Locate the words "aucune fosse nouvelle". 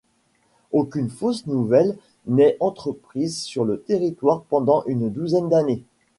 0.71-1.95